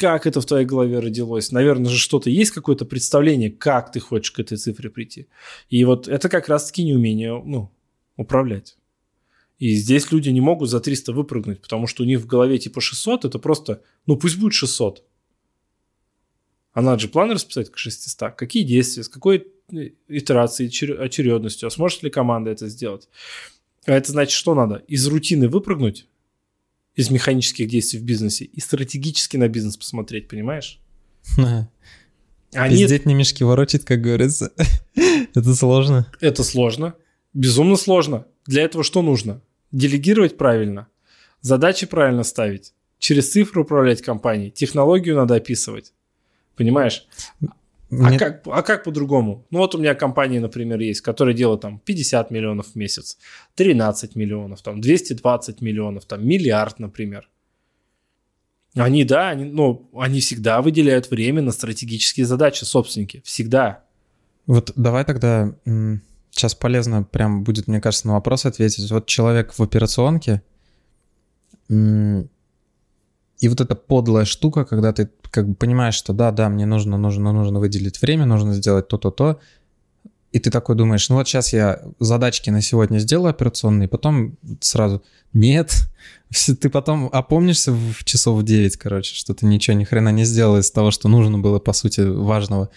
как 0.02 0.26
это 0.26 0.40
в 0.40 0.46
твоей 0.46 0.66
голове 0.66 0.98
родилось? 0.98 1.52
Наверное 1.52 1.88
же 1.88 1.96
что-то 1.96 2.28
есть 2.28 2.50
какое-то 2.50 2.84
представление, 2.84 3.52
как 3.52 3.92
ты 3.92 4.00
хочешь 4.00 4.32
к 4.32 4.40
этой 4.40 4.58
цифре 4.58 4.90
прийти. 4.90 5.28
И 5.70 5.84
вот 5.84 6.08
это 6.08 6.28
как 6.28 6.48
раз-таки 6.48 6.82
неумение 6.82 7.40
ну, 7.44 7.70
управлять. 8.16 8.76
И 9.60 9.76
здесь 9.76 10.10
люди 10.10 10.28
не 10.30 10.40
могут 10.40 10.70
за 10.70 10.80
300 10.80 11.12
выпрыгнуть, 11.12 11.62
потому 11.62 11.86
что 11.86 12.02
у 12.02 12.06
них 12.06 12.18
в 12.18 12.26
голове 12.26 12.58
типа 12.58 12.80
600, 12.80 13.26
это 13.26 13.38
просто, 13.38 13.80
ну 14.06 14.16
пусть 14.16 14.40
будет 14.40 14.54
600. 14.54 15.04
А 16.72 16.82
надо 16.82 16.98
же 16.98 17.06
план 17.06 17.30
расписать 17.30 17.70
к 17.70 17.78
600. 17.78 18.34
Какие 18.34 18.64
действия, 18.64 19.04
с 19.04 19.08
какой 19.08 19.46
э, 19.70 19.90
итерацией, 20.08 20.68
чер- 20.68 21.00
очередностью, 21.00 21.68
а 21.68 21.70
сможет 21.70 22.02
ли 22.02 22.10
команда 22.10 22.50
это 22.50 22.68
сделать? 22.68 23.08
А 23.86 23.92
это 23.92 24.10
значит, 24.10 24.32
что 24.32 24.56
надо? 24.56 24.82
Из 24.88 25.06
рутины 25.06 25.48
выпрыгнуть, 25.48 26.08
из 26.94 27.10
механических 27.10 27.68
действий 27.68 27.98
в 27.98 28.04
бизнесе, 28.04 28.44
и 28.44 28.60
стратегически 28.60 29.36
на 29.36 29.48
бизнес 29.48 29.76
посмотреть, 29.76 30.28
понимаешь? 30.28 30.80
А 32.54 32.68
нет, 32.68 32.80
Пиздеть 32.80 33.06
не 33.06 33.14
мешки 33.14 33.44
ворочить, 33.44 33.86
как 33.86 34.02
говорится. 34.02 34.52
Это 35.34 35.54
сложно. 35.54 36.06
это 36.20 36.44
сложно, 36.44 36.94
безумно 37.32 37.76
сложно. 37.76 38.26
Для 38.44 38.62
этого 38.64 38.84
что 38.84 39.00
нужно? 39.00 39.40
Делегировать 39.70 40.36
правильно, 40.36 40.88
задачи 41.40 41.86
правильно 41.86 42.24
ставить, 42.24 42.74
через 42.98 43.30
цифры 43.30 43.62
управлять 43.62 44.02
компанией, 44.02 44.50
технологию 44.50 45.16
надо 45.16 45.36
описывать. 45.36 45.94
Понимаешь? 46.54 47.06
А 47.92 48.08
Мне- 48.08 48.18
как, 48.18 48.42
а 48.46 48.62
как 48.62 48.84
по-другому? 48.84 49.46
Ну 49.50 49.58
вот 49.58 49.74
у 49.74 49.78
меня 49.78 49.94
компании, 49.94 50.38
например, 50.38 50.80
есть, 50.80 51.02
которые 51.02 51.34
делают 51.36 51.60
там 51.60 51.78
50 51.78 52.30
миллионов 52.30 52.68
в 52.68 52.74
месяц, 52.74 53.18
13 53.54 54.16
миллионов, 54.16 54.62
там 54.62 54.80
220 54.80 55.60
миллионов, 55.60 56.06
там 56.06 56.26
миллиард, 56.26 56.78
например. 56.78 57.28
Они, 58.74 59.04
да, 59.04 59.28
они, 59.28 59.44
ну, 59.44 59.90
они 59.94 60.20
всегда 60.20 60.62
выделяют 60.62 61.10
время 61.10 61.42
на 61.42 61.52
стратегические 61.52 62.24
задачи, 62.24 62.64
собственники, 62.64 63.20
всегда. 63.26 63.84
Вот 64.46 64.72
давай 64.74 65.04
тогда 65.04 65.54
сейчас 66.30 66.54
полезно 66.54 67.02
прям 67.02 67.44
будет, 67.44 67.68
мне 67.68 67.82
кажется, 67.82 68.06
на 68.06 68.14
вопрос 68.14 68.46
ответить. 68.46 68.90
Вот 68.90 69.04
человек 69.04 69.52
в 69.52 69.62
операционке, 69.62 70.40
и 73.42 73.48
вот 73.48 73.60
эта 73.60 73.74
подлая 73.74 74.24
штука, 74.24 74.64
когда 74.64 74.92
ты 74.92 75.10
как 75.32 75.48
бы 75.48 75.54
понимаешь, 75.56 75.96
что 75.96 76.12
да, 76.12 76.30
да, 76.30 76.48
мне 76.48 76.64
нужно, 76.64 76.96
нужно, 76.96 77.32
нужно 77.32 77.58
выделить 77.58 78.00
время, 78.00 78.24
нужно 78.24 78.54
сделать 78.54 78.86
то-то, 78.86 79.10
то, 79.10 79.40
и 80.30 80.38
ты 80.38 80.48
такой 80.48 80.76
думаешь, 80.76 81.08
ну 81.08 81.16
вот 81.16 81.26
сейчас 81.26 81.52
я 81.52 81.82
задачки 81.98 82.50
на 82.50 82.62
сегодня 82.62 82.98
сделаю 82.98 83.30
операционные, 83.30 83.88
потом 83.88 84.38
сразу 84.60 85.02
нет, 85.32 85.74
ты 86.60 86.70
потом 86.70 87.10
опомнишься 87.12 87.72
в 87.72 88.04
часов 88.04 88.38
в 88.38 88.44
9, 88.44 88.76
короче, 88.76 89.16
что 89.16 89.34
ты 89.34 89.44
ничего 89.44 89.76
ни 89.76 89.82
хрена 89.82 90.10
не 90.10 90.24
сделал 90.24 90.58
из 90.58 90.70
того, 90.70 90.92
что 90.92 91.08
нужно 91.08 91.40
было, 91.40 91.58
по 91.58 91.72
сути, 91.72 92.00
важного. 92.00 92.70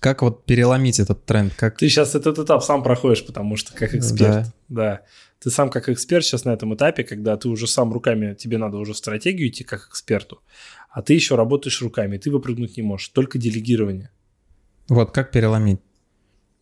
Как 0.00 0.22
вот 0.22 0.44
переломить 0.44 1.00
этот 1.00 1.24
тренд? 1.24 1.52
Как... 1.54 1.76
Ты 1.76 1.88
сейчас 1.88 2.14
этот 2.14 2.38
этап 2.38 2.62
сам 2.62 2.82
проходишь, 2.82 3.26
потому 3.26 3.56
что 3.56 3.74
как 3.74 3.94
эксперт. 3.94 4.46
Да. 4.68 5.02
Ты 5.40 5.50
сам 5.50 5.70
как 5.70 5.88
эксперт 5.88 6.24
сейчас 6.24 6.44
на 6.44 6.50
этом 6.50 6.74
этапе, 6.74 7.04
когда 7.04 7.36
ты 7.36 7.48
уже 7.48 7.66
сам 7.66 7.92
руками, 7.92 8.34
тебе 8.34 8.58
надо 8.58 8.76
уже 8.76 8.92
в 8.92 8.96
стратегию 8.96 9.48
идти 9.48 9.64
как 9.64 9.88
эксперту, 9.88 10.42
а 10.90 11.00
ты 11.00 11.14
еще 11.14 11.36
работаешь 11.36 11.80
руками, 11.80 12.18
ты 12.18 12.30
выпрыгнуть 12.30 12.76
не 12.76 12.82
можешь, 12.82 13.08
только 13.08 13.38
делегирование. 13.38 14.10
Вот 14.88 15.12
как 15.12 15.30
переломить? 15.30 15.80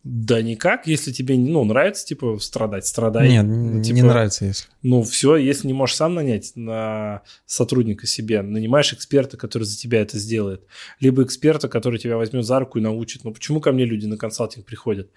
Да 0.03 0.41
никак, 0.41 0.87
если 0.87 1.11
тебе 1.11 1.35
ну, 1.37 1.65
нравится, 1.65 2.05
типа, 2.05 2.37
страдать, 2.39 2.85
страдай. 2.85 3.29
Нет, 3.29 3.45
Ну, 3.45 3.79
не 3.79 3.83
типа, 3.83 4.07
нравится, 4.07 4.45
если. 4.45 4.67
Ну, 4.81 5.03
все, 5.03 5.35
если 5.35 5.67
не 5.67 5.73
можешь 5.73 5.97
сам 5.97 6.13
нанять 6.13 6.53
на 6.55 7.23
сотрудника 7.45 8.07
себе, 8.07 8.41
нанимаешь 8.41 8.93
эксперта, 8.93 9.35
который 9.35 9.63
за 9.63 9.77
тебя 9.77 10.01
это 10.01 10.17
сделает. 10.17 10.65
Либо 11.01 11.23
эксперта, 11.23 11.67
который 11.67 11.99
тебя 11.99 12.15
возьмет 12.15 12.45
за 12.45 12.59
руку 12.59 12.77
и 12.77 12.81
научит. 12.81 13.25
Ну, 13.25 13.33
почему 13.33 13.59
ко 13.59 13.71
мне 13.73 13.83
люди 13.85 14.05
на 14.05 14.17
консалтинг 14.17 14.65
приходят? 14.65 15.09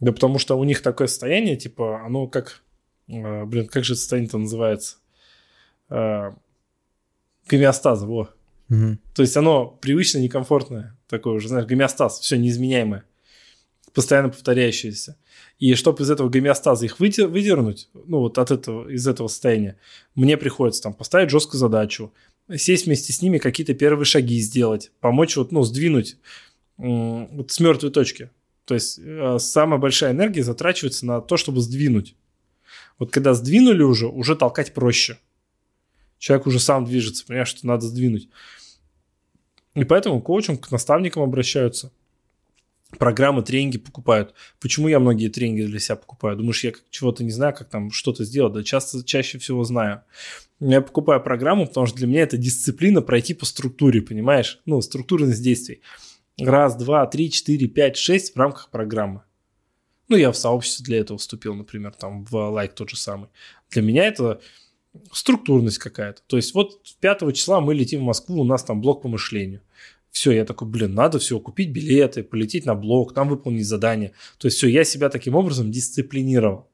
Да 0.00 0.10
потому 0.10 0.38
что 0.38 0.58
у 0.58 0.64
них 0.64 0.82
такое 0.82 1.06
состояние, 1.06 1.56
типа, 1.56 2.04
оно 2.04 2.26
как... 2.26 2.62
э, 3.08 3.44
блин, 3.44 3.66
как 3.66 3.84
же 3.84 3.92
это 3.92 4.00
состояние-то 4.00 4.38
называется? 4.38 4.96
Э, 5.88 6.32
гомеостаза, 7.48 8.06
во. 8.06 8.30
Мгм. 8.68 8.98
То 9.14 9.22
есть 9.22 9.36
оно 9.36 9.66
привычно 9.66 10.18
некомфортное, 10.18 10.96
такое 11.08 11.34
уже, 11.34 11.48
знаешь, 11.48 11.66
гомеостаз, 11.66 12.18
все 12.18 12.36
неизменяемое, 12.36 13.04
постоянно 13.94 14.28
повторяющееся. 14.28 15.16
И 15.58 15.74
чтобы 15.74 16.02
из 16.02 16.10
этого 16.10 16.28
гомеостаза 16.28 16.84
их 16.84 17.00
выдер- 17.00 17.28
выдернуть, 17.28 17.88
ну 17.94 18.18
вот 18.18 18.38
от 18.38 18.50
этого, 18.50 18.88
из 18.88 19.06
этого 19.06 19.28
состояния, 19.28 19.78
мне 20.14 20.36
приходится 20.36 20.82
там 20.82 20.92
поставить 20.92 21.30
жесткую 21.30 21.60
задачу, 21.60 22.12
сесть 22.54 22.86
вместе 22.86 23.12
с 23.12 23.22
ними, 23.22 23.38
какие-то 23.38 23.72
первые 23.74 24.04
шаги 24.04 24.38
сделать, 24.40 24.90
помочь 25.00 25.36
вот, 25.36 25.52
ну, 25.52 25.62
сдвинуть 25.62 26.16
вот 26.76 27.50
с 27.50 27.60
мертвой 27.60 27.90
точки. 27.92 28.30
То 28.64 28.74
есть 28.74 28.98
э, 28.98 29.38
самая 29.38 29.78
большая 29.78 30.12
энергия 30.12 30.42
затрачивается 30.42 31.06
на 31.06 31.20
то, 31.20 31.36
чтобы 31.36 31.60
сдвинуть. 31.60 32.16
Вот 32.98 33.10
когда 33.12 33.34
сдвинули 33.34 33.82
уже, 33.82 34.08
уже 34.08 34.36
толкать 34.36 34.74
проще. 34.74 35.18
Человек 36.18 36.46
уже 36.46 36.58
сам 36.58 36.84
движется, 36.84 37.24
понимаешь, 37.26 37.48
что 37.48 37.66
надо 37.66 37.86
сдвинуть. 37.86 38.28
И 39.74 39.84
поэтому 39.84 40.20
к 40.20 40.24
коучам, 40.24 40.56
к 40.56 40.70
наставникам 40.70 41.22
обращаются. 41.22 41.92
Программы, 42.98 43.42
тренинги 43.42 43.78
покупают. 43.78 44.34
Почему 44.60 44.88
я 44.88 45.00
многие 45.00 45.28
тренинги 45.28 45.62
для 45.62 45.78
себя 45.78 45.96
покупаю? 45.96 46.36
Думаешь, 46.36 46.64
я 46.64 46.72
чего-то 46.90 47.24
не 47.24 47.30
знаю, 47.30 47.54
как 47.54 47.68
там 47.68 47.90
что-то 47.90 48.24
сделать? 48.24 48.52
Да 48.52 48.62
часто, 48.62 49.04
чаще 49.04 49.38
всего 49.38 49.64
знаю. 49.64 50.02
Я 50.60 50.80
покупаю 50.80 51.22
программу, 51.22 51.66
потому 51.66 51.86
что 51.86 51.96
для 51.96 52.06
меня 52.06 52.22
это 52.22 52.36
дисциплина 52.36 53.02
пройти 53.02 53.34
по 53.34 53.46
структуре, 53.46 54.02
понимаешь? 54.02 54.60
Ну, 54.66 54.80
структурность 54.80 55.42
действий. 55.42 55.82
Раз, 56.38 56.76
два, 56.76 57.06
три, 57.06 57.30
четыре, 57.30 57.66
пять, 57.68 57.96
шесть 57.96 58.34
в 58.34 58.38
рамках 58.38 58.70
программы. 58.70 59.22
Ну, 60.08 60.16
я 60.16 60.30
в 60.32 60.36
сообщество 60.36 60.84
для 60.84 60.98
этого 60.98 61.18
вступил, 61.18 61.54
например, 61.54 61.92
там 61.92 62.24
в 62.24 62.34
лайк 62.50 62.74
тот 62.74 62.90
же 62.90 62.96
самый. 62.96 63.28
Для 63.70 63.82
меня 63.82 64.06
это 64.06 64.40
структурность 65.12 65.78
какая-то. 65.78 66.22
То 66.26 66.36
есть 66.36 66.54
вот 66.54 66.80
5 67.00 67.34
числа 67.34 67.60
мы 67.60 67.74
летим 67.74 68.00
в 68.00 68.04
Москву, 68.04 68.40
у 68.40 68.44
нас 68.44 68.62
там 68.64 68.80
блок 68.80 69.02
по 69.02 69.08
мышлению. 69.08 69.62
Все, 70.14 70.30
я 70.30 70.44
такой, 70.44 70.68
блин, 70.68 70.94
надо 70.94 71.18
все, 71.18 71.40
купить 71.40 71.70
билеты, 71.70 72.22
полететь 72.22 72.66
на 72.66 72.76
блок, 72.76 73.14
там 73.14 73.28
выполнить 73.28 73.66
задание. 73.66 74.12
То 74.38 74.46
есть 74.46 74.58
все, 74.58 74.68
я 74.68 74.84
себя 74.84 75.08
таким 75.08 75.34
образом 75.34 75.72
дисциплинировал. 75.72 76.70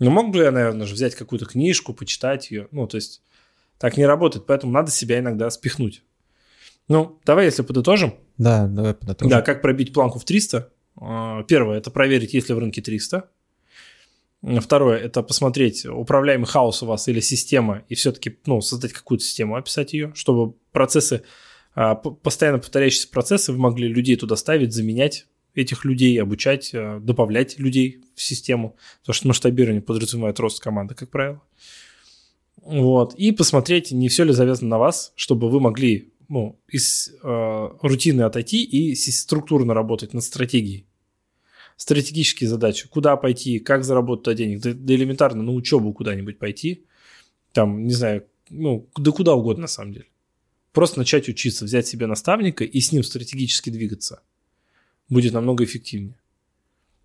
Но 0.00 0.10
мог 0.10 0.32
бы 0.32 0.40
я, 0.40 0.50
наверное, 0.50 0.88
же 0.88 0.94
взять 0.94 1.14
какую-то 1.14 1.46
книжку, 1.46 1.94
почитать 1.94 2.50
ее. 2.50 2.66
Ну, 2.72 2.88
то 2.88 2.96
есть 2.96 3.22
так 3.78 3.96
не 3.96 4.04
работает, 4.04 4.44
поэтому 4.44 4.72
надо 4.72 4.90
себя 4.90 5.20
иногда 5.20 5.48
спихнуть. 5.50 6.02
Ну, 6.88 7.20
давай, 7.24 7.44
если 7.44 7.62
подытожим. 7.62 8.16
Да, 8.38 8.66
давай 8.66 8.94
подытожим. 8.94 9.30
Да, 9.30 9.40
как 9.40 9.62
пробить 9.62 9.92
планку 9.92 10.18
в 10.18 10.24
300? 10.24 10.68
А, 10.96 11.44
первое– 11.44 11.78
это 11.78 11.92
проверить, 11.92 12.34
есть 12.34 12.48
ли 12.48 12.56
в 12.56 12.58
рынке 12.58 12.82
300. 12.82 13.30
Второе– 14.60 14.98
это 14.98 15.22
посмотреть, 15.22 15.86
управляемый 15.86 16.48
хаос 16.48 16.82
у 16.82 16.86
вас 16.86 17.06
или 17.06 17.20
система, 17.20 17.84
и 17.88 17.94
все-таки 17.94 18.36
ну, 18.46 18.60
создать 18.60 18.92
какую-то 18.92 19.22
систему, 19.22 19.54
описать 19.54 19.92
ее, 19.92 20.10
чтобы 20.16 20.56
процессы, 20.72 21.22
постоянно 21.74 22.58
повторяющиеся 22.58 23.08
процессы, 23.08 23.52
вы 23.52 23.58
могли 23.58 23.88
людей 23.88 24.16
туда 24.16 24.36
ставить, 24.36 24.72
заменять 24.72 25.26
этих 25.54 25.84
людей, 25.84 26.20
обучать, 26.20 26.70
а, 26.74 26.98
добавлять 27.00 27.58
людей 27.58 28.02
в 28.14 28.22
систему, 28.22 28.76
потому 29.00 29.14
что 29.14 29.28
масштабирование 29.28 29.82
подразумевает 29.82 30.40
рост 30.40 30.62
команды, 30.62 30.94
как 30.94 31.10
правило. 31.10 31.42
Вот. 32.56 33.14
И 33.14 33.32
посмотреть, 33.32 33.90
не 33.90 34.08
все 34.08 34.24
ли 34.24 34.32
завязано 34.32 34.70
на 34.70 34.78
вас, 34.78 35.12
чтобы 35.16 35.50
вы 35.50 35.60
могли 35.60 36.12
ну, 36.28 36.58
из 36.68 37.12
э, 37.22 37.68
рутины 37.82 38.22
отойти 38.22 38.64
и 38.64 38.94
структурно 38.94 39.74
работать 39.74 40.14
над 40.14 40.24
стратегией 40.24 40.86
стратегические 41.76 42.48
задачи. 42.48 42.88
Куда 42.88 43.16
пойти, 43.16 43.58
как 43.58 43.84
заработать 43.84 44.38
денег, 44.38 44.60
да, 44.60 44.72
да 44.72 44.94
элементарно 44.94 45.42
на 45.42 45.52
учебу 45.52 45.92
куда-нибудь 45.92 46.38
пойти. 46.38 46.86
Там, 47.52 47.84
не 47.84 47.92
знаю, 47.92 48.24
ну, 48.50 48.88
да 48.96 49.10
куда 49.10 49.34
угодно 49.34 49.62
на 49.62 49.68
самом 49.68 49.92
деле. 49.92 50.06
Просто 50.72 50.98
начать 50.98 51.28
учиться, 51.28 51.64
взять 51.64 51.86
себе 51.86 52.06
наставника 52.06 52.64
и 52.64 52.80
с 52.80 52.92
ним 52.92 53.02
стратегически 53.02 53.70
двигаться. 53.70 54.22
Будет 55.08 55.34
намного 55.34 55.64
эффективнее. 55.64 56.18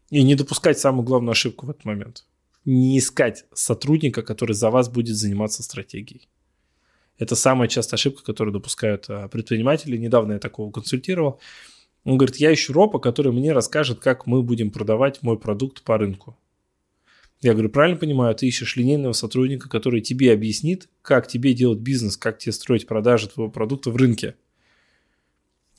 И 0.09 0.23
не 0.23 0.35
допускать 0.35 0.79
самую 0.79 1.03
главную 1.03 1.31
ошибку 1.31 1.65
в 1.65 1.69
этот 1.69 1.83
момент. 1.83 2.25
Не 2.63 2.97
искать 2.97 3.45
сотрудника, 3.53 4.21
который 4.21 4.53
за 4.53 4.69
вас 4.69 4.87
будет 4.89 5.17
заниматься 5.17 5.63
стратегией. 5.63 6.29
Это 7.17 7.35
самая 7.35 7.67
частая 7.67 7.97
ошибка, 7.97 8.23
которую 8.23 8.53
допускают 8.53 9.05
а, 9.09 9.27
предприниматели. 9.27 9.97
Недавно 9.97 10.33
я 10.33 10.39
такого 10.39 10.71
консультировал. 10.71 11.39
Он 12.05 12.17
говорит, 12.17 12.37
я 12.37 12.53
ищу 12.53 12.71
ропа, 12.71 12.99
который 12.99 13.33
мне 13.33 13.51
расскажет, 13.51 13.99
как 13.99 14.27
мы 14.27 14.43
будем 14.43 14.71
продавать 14.71 15.21
мой 15.23 15.37
продукт 15.37 15.81
по 15.81 15.97
рынку. 15.97 16.37
Я 17.41 17.53
говорю, 17.53 17.69
правильно 17.69 17.99
понимаю, 17.99 18.33
ты 18.35 18.47
ищешь 18.47 18.75
линейного 18.75 19.13
сотрудника, 19.13 19.69
который 19.69 20.01
тебе 20.01 20.33
объяснит, 20.33 20.89
как 21.01 21.27
тебе 21.27 21.53
делать 21.53 21.79
бизнес, 21.79 22.17
как 22.17 22.39
тебе 22.39 22.51
строить 22.51 22.87
продажи 22.87 23.29
твоего 23.29 23.51
продукта 23.51 23.91
в 23.91 23.95
рынке. 23.95 24.35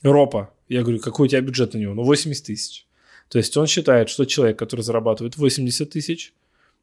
Ропа. 0.01 0.53
Я 0.69 0.83
говорю, 0.83 0.99
какой 0.99 1.27
у 1.27 1.29
тебя 1.29 1.41
бюджет 1.41 1.73
на 1.73 1.79
него? 1.79 1.93
Ну, 1.93 2.03
80 2.03 2.45
тысяч. 2.45 2.87
То 3.27 3.37
есть 3.37 3.55
он 3.57 3.67
считает, 3.67 4.09
что 4.09 4.25
человек, 4.25 4.57
который 4.57 4.81
зарабатывает 4.81 5.35
80 5.35 5.89
тысяч, 5.89 6.33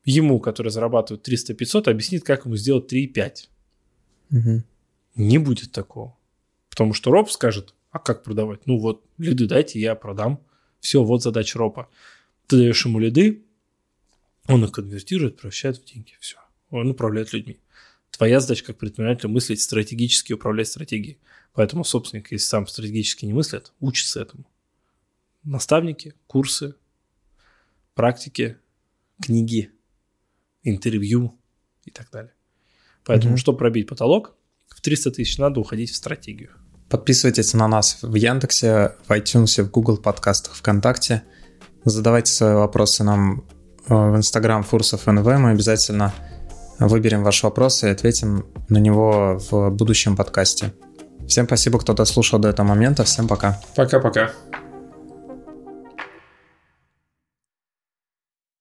ему, 0.05 0.41
который 0.41 0.71
зарабатывает 0.71 1.27
300-500, 1.27 1.91
объяснит, 1.91 2.25
как 2.25 2.45
ему 2.45 2.57
сделать 2.57 2.93
3,5. 2.93 3.49
Угу. 4.33 4.63
Не 5.17 5.39
будет 5.39 5.73
такого. 5.73 6.17
Потому 6.69 6.93
что 6.93 7.11
роб 7.11 7.31
скажет, 7.31 7.75
а 7.91 7.99
как 7.99 8.23
продавать? 8.23 8.67
Ну 8.67 8.79
вот, 8.79 9.03
лиды 9.17 9.47
дайте, 9.47 9.81
я 9.81 9.95
продам. 9.95 10.41
Все, 10.81 11.03
вот 11.03 11.23
задача 11.23 11.59
ропа. 11.59 11.89
Ты 12.47 12.59
даешь 12.59 12.85
ему 12.85 12.99
лиды, 12.99 13.43
он 14.49 14.65
их 14.65 14.73
конвертирует, 14.73 15.37
превращает 15.37 15.79
в 15.79 15.85
деньги. 15.85 16.15
Все. 16.21 16.37
Он 16.71 16.91
управляет 16.91 17.33
людьми. 17.33 17.61
Твоя 18.11 18.41
задача 18.41 18.65
как 18.65 18.79
предпринимателя 18.79 19.29
мыслить 19.29 19.61
стратегически, 19.61 20.33
управлять 20.33 20.69
стратегией. 20.69 21.19
Поэтому 21.53 21.85
собственник, 21.85 22.33
если 22.33 22.47
сам 22.47 22.67
стратегически 22.67 23.25
не 23.25 23.33
мыслит, 23.33 23.73
учится 23.81 24.21
этому. 24.21 24.45
Наставники, 25.43 26.15
курсы, 26.27 26.75
практики, 27.95 28.57
книги, 29.23 29.71
интервью 30.63 31.39
и 31.85 31.91
так 31.91 32.11
далее. 32.11 32.33
Поэтому, 33.05 33.35
mm-hmm. 33.35 33.39
чтобы 33.39 33.59
пробить 33.59 33.89
потолок, 33.89 34.35
в 34.69 34.81
300 34.81 35.13
тысяч 35.13 35.39
надо 35.39 35.61
уходить 35.61 35.91
в 35.91 35.97
стратегию. 35.97 36.51
Подписывайтесь 36.89 37.55
на 37.55 37.69
нас 37.69 37.99
в 38.03 38.15
Яндексе, 38.15 38.95
в 39.07 39.11
iTunes, 39.11 39.63
в 39.63 39.71
Google 39.71 39.97
подкастах, 39.97 40.55
ВКонтакте. 40.55 41.23
Задавайте 41.85 42.33
свои 42.33 42.55
вопросы 42.55 43.05
нам 43.05 43.47
в 43.89 44.17
Instagram 44.17 44.63
Фурсов 44.63 45.07
НВ. 45.07 45.25
Мы 45.25 45.51
обязательно 45.51 46.13
выберем 46.79 47.25
ваш 47.25 47.43
вопрос 47.43 47.83
и 47.85 47.89
ответим 47.89 48.47
на 48.69 48.79
него 48.79 49.39
в 49.51 49.71
будущем 49.71 50.17
подкасте. 50.17 50.73
Всем 51.27 51.47
спасибо, 51.47 51.79
кто 51.79 51.93
дослушал 51.93 52.39
до 52.39 52.49
этого 52.49 52.67
момента. 52.67 53.05
Всем 53.05 53.27
пока. 53.29 53.61
Пока-пока. 53.75 54.31